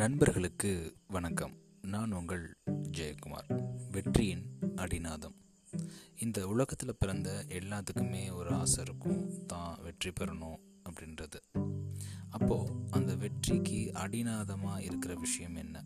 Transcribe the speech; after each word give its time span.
நண்பர்களுக்கு 0.00 0.96
வணக்கம். 1.08 1.52
நான் 1.82 2.12
உங்கள் 2.12 2.56
ஜெயக்குமார். 2.68 3.72
வெற்றியின் 3.90 4.46
அடிநாதம். 4.76 5.34
இந்த 6.18 6.48
உலகத்தில் 6.48 6.96
பிறந்த 6.98 7.44
எல்லாத்துக்குமே 7.48 8.32
ஒரு 8.32 8.50
ஆசை 8.50 8.84
இருக்கும். 8.84 9.46
தான் 9.46 9.82
வெற்றி 9.82 10.10
பெறணும் 10.10 10.56
அப்படின்றது. 10.88 11.68
அப்போது 12.28 12.72
அந்த 12.90 13.14
வெற்றிக்கு 13.14 13.90
அடிநாதமாக 13.94 14.80
இருக்கிற 14.80 15.14
விஷயம் 15.14 15.54
என்ன? 15.54 15.84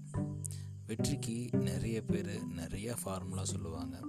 வெற்றிக்கு 0.87 1.49
நிறைய 1.53 2.05
பேர் 2.05 2.47
நிறைய 2.47 2.97
ஃபார்முலா 3.03 3.45
சொல்லுவாங்க. 3.45 4.01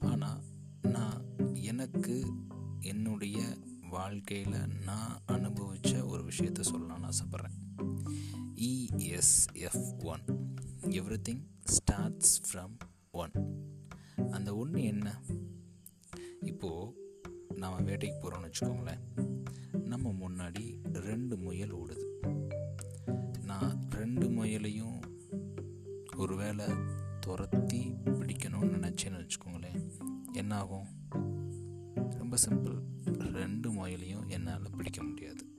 ஆனால் 0.00 0.42
நான் 0.82 1.24
எனக்கு 1.54 2.26
என்னுடைய 2.80 3.56
வாழ்க்கையில் 3.90 4.66
நான் 4.84 5.20
அனுபவித்த 5.26 6.06
ஒரு 6.06 6.24
விஷயத்த 6.24 6.60
சொல்லலாம்னு 6.72 7.08
ஆசைப்பட்றேன். 7.08 7.64
ESF 8.56 10.04
one 10.04 10.54
everything 11.28 11.42
starts 11.64 12.40
from 12.46 12.76
one 13.10 13.30
அந்த 14.30 14.56
ஒன்று 14.56 14.82
என்ன? 14.82 15.22
இப்போது 16.40 16.92
நாம் 17.54 17.86
வேட்டைக்கு 17.86 18.16
போகிறோம்னு 18.22 18.52
வச்சுக்கோங்களேன். 18.60 19.00
நம்ம 19.84 20.10
முன்னாடி 20.10 20.78
ரெண்டு 20.92 21.36
முயல் 21.38 21.74
ஓடுது. 21.74 22.04
நான் 23.44 23.90
ரெண்டு 23.90 24.30
முயலையும் 24.30 25.00
ஒருவேளை 26.16 26.66
துரத்தி 27.20 27.90
பிடிக்கணும்னு 28.04 28.76
நினச்சேன்னு 28.76 29.26
வச்சுக்கோங்களேன். 29.26 29.90
என்ன 30.32 30.56
ஆகும் 30.56 30.86
ரொம்ப 32.10 32.36
சிம்பிள் 32.48 32.80
ரெண்டு 33.32 33.72
முயலையும் 33.72 34.26
என்னால் 34.26 34.70
பிடிக்க 34.76 35.02
முடியாது. 35.02 35.54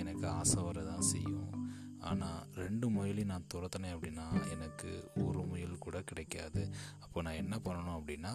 எனக்கு 0.00 0.26
ஆசை 0.28 0.62
வர 0.62 0.82
தான் 0.82 1.08
செய்யும். 1.12 1.52
ஆனால் 2.00 2.46
ரெண்டு 2.54 2.86
முயலையும் 2.90 3.32
நான் 3.32 3.50
துரத்தினேன் 3.54 3.94
அப்படின்னா 3.94 4.50
எனக்கு 4.50 4.90
ஒரு 5.24 5.40
முயல் 5.46 5.78
கூட 5.78 6.02
கிடைக்காது. 6.02 6.62
அப்போ 7.00 7.22
நான் 7.22 7.40
என்ன 7.42 7.56
பண்ணணும் 7.64 7.98
அப்படின்னா 8.00 8.32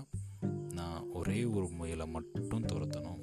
நான் 0.74 1.08
ஒரே 1.10 1.40
ஒரு 1.46 1.68
முயலை 1.70 2.08
மட்டும் 2.08 2.66
துரத்தணும். 2.66 3.22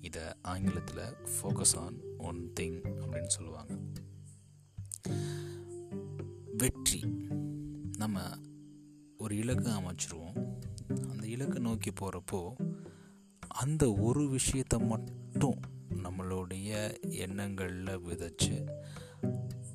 இதை 0.00 0.22
ஆங்கிலத்தில் 0.42 1.16
ஃபோக்கஸ் 1.34 1.76
ஆன் 1.76 1.98
ஒன் 2.18 2.52
திங் 2.60 2.78
அப்படின்னு 3.02 3.32
சொல்லுவாங்க. 3.36 3.72
வெற்றி. 6.56 7.00
நம்ம 7.98 8.20
ஒரு 9.18 9.36
இலக்கு 9.36 9.70
அமைச்சிருவோம். 9.70 10.36
அந்த 11.10 11.26
இலக்கை 11.26 11.60
நோக்கி 11.62 11.90
போகிறப்போ 11.90 12.40
அந்த 13.48 13.84
ஒரு 13.92 14.22
விஷயத்தை 14.28 14.78
மட்டும் 14.78 15.60
நம்மளுடைய 16.12 17.00
எண்ணங்களில் 17.10 17.98
விதைச்சு 17.98 18.66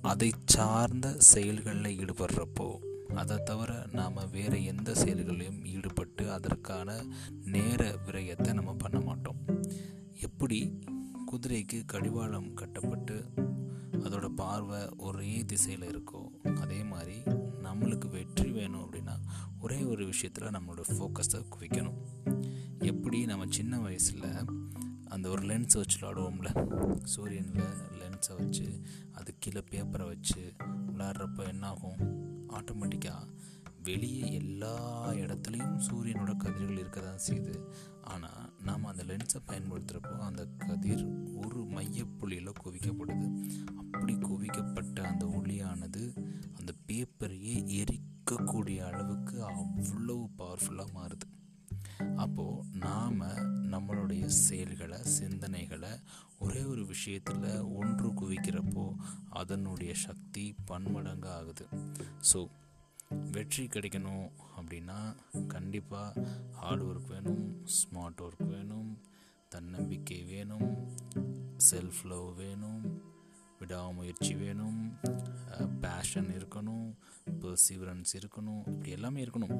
அதை 0.02 0.34
சார்ந்த 0.46 1.16
செயல்களில் 1.18 1.98
ஈடுபடுறப்போ 1.98 2.78
அதை 3.16 3.38
தவிர 3.38 3.86
நாம் 3.92 4.30
வேறு 4.32 4.66
எந்த 4.66 4.94
செயல்களையும் 4.94 5.66
ஈடுபட்டு 5.66 6.32
அதற்கான 6.32 7.06
நேர 7.44 7.96
விரயத்தை 8.06 8.54
நம்ம 8.54 8.74
பண்ண 8.74 9.00
மாட்டோம். 9.00 9.36
எப்படி? 10.14 10.80
குதிரைக்கு 11.32 11.86
கடிவாளம் 11.86 12.54
கட்டப்பட்டு 12.54 13.24
அதோட 13.92 14.28
பார்வை 14.30 14.90
ஒரே 14.98 15.44
திசையில் 15.44 15.88
இருக்கோ 15.88 16.54
அதே 16.56 16.84
மாதிரி 16.84 17.20
நம்மளுக்கு 17.64 18.10
வெற்றி 18.10 18.52
வேணும் 18.52 18.92
அப்படின்னா 18.92 19.18
ஒரே 19.60 19.84
ஒரு 19.84 20.06
விஷயத்தில் 20.06 20.48
நம்மளோட 20.48 20.82
ஃபோக்கஸை 20.88 21.46
குவிக்கணும். 21.60 21.98
எப்படி? 22.80 23.26
நம்ம 23.26 23.46
சின்ன 23.50 23.80
வயசில் 23.80 24.22
அந்த 25.10 25.30
ஒரு 25.30 25.42
லென்ஸை 25.42 25.78
வச்சு 25.78 25.98
விளாடுவோம்ல. 26.00 26.50
சூரியனில் 27.04 27.64
லென்ஸை 28.02 28.36
வச்சு 28.38 28.82
அது 29.12 29.36
கீழே 29.40 29.64
பேப்பரை 29.72 30.06
வச்சு 30.06 30.54
விளாட்றப்ப 30.88 31.48
என்னாகும்? 31.48 32.00
ஆட்டோமேட்டிக்காக 32.50 33.36
வெளியே 33.84 34.34
எல்லா 34.34 35.10
இடத்துலையும் 35.12 35.78
சூரியனோட 35.78 36.38
கதிர்கள் 36.38 36.80
இருக்க 36.80 37.02
தான் 37.02 37.26
செய்யுது. 37.28 37.56
ஆனால் 38.02 38.54
நாம் 38.62 38.86
அந்த 38.86 39.04
லென்ஸை 39.04 39.40
பயன்படுத்துகிறப்போ 39.48 40.18
அந்த 40.20 40.46
கதிர் 40.58 41.06
ஒரு 41.36 41.62
மையப்புள்ளியில் 41.64 42.60
குவிக்கப்படுது. 42.66 43.28
அப்படி 43.78 44.14
குவிக்கப்பட்ட 44.16 45.04
அந்த 45.04 45.26
ஒளியானது 45.26 46.04
அந்த 46.54 46.74
பேப்பரையே 46.88 47.84
எரிக்கக்கூடிய 47.84 48.78
அளவுக்கு 48.78 49.44
அவ்வளவு 49.44 50.30
பவர்ஃபுல்லாக 50.38 50.94
மாறுது. 50.96 51.28
அப்போது 52.16 52.64
நாம் 52.74 53.22
நம்மளுடைய 53.72 54.26
செயல்களை 54.26 54.98
சிந்தனைகளை 55.20 56.00
ஒரே 56.40 56.64
ஒரு 56.64 56.86
விஷயத்தில் 56.86 57.60
ஒன்று 57.60 58.08
குவிக்கிறப்போ 58.10 58.96
அதனுடைய 59.30 59.94
சக்தி 59.94 60.56
பன்மடங்கு 60.66 61.30
ஆகுது 61.30 61.66
ஸோ 62.34 62.50
வெற்றி 63.32 63.66
கிடைக்கணும் 63.66 64.30
அப்படின்னா 64.58 65.16
கண்டிப்பாக 65.48 66.24
ஹார்ட் 66.52 66.82
ஒர்க் 66.82 67.08
வேணும் 67.08 67.66
ஸ்மார்ட் 67.66 68.22
ஒர்க் 68.22 68.48
வேணும் 68.48 69.02
தன்னம்பிக்கை 69.50 70.24
வேணும் 70.24 70.88
செல்ஃப் 71.72 72.06
லவ் 72.06 72.36
வேணும் 72.36 73.06
விடாமுயற்சி 73.60 74.36
வேணும் 74.36 74.98
பேஷன் 75.82 76.28
இருக்கணும் 76.28 76.94
பர்சிவரன்ஸ் 77.42 78.14
இருக்கணும் 78.14 78.68
இப்படி 78.68 78.90
எல்லாமே 78.90 79.26
இருக்கணும். 79.26 79.56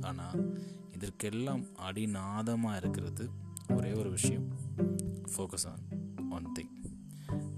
ஆனால் 0.00 0.62
இதற்கெல்லாம் 1.02 1.64
அடிநாதமாக 1.76 2.76
இருக்கிறது 2.76 3.28
ஒரே 3.68 3.92
ஒரு 3.92 4.10
விஷயம். 4.10 4.48
ஃபோக்கஸ் 5.36 5.66
ஆன் 5.66 5.80
ஒன் 6.30 6.52
திங் 6.58 6.90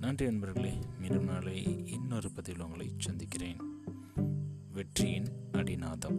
நன்றி 0.00 0.24
நண்பர்களே 0.24 0.78
மீண்டும் 0.98 1.24
நாளை 1.24 1.86
இன்னொரு 1.86 2.30
பதிவில் 2.30 2.62
உங்களை 2.62 2.92
சந்திக்கிறேன். 2.98 3.56
வெற்றியின் 4.72 5.28
அடிநாதம். 5.52 6.18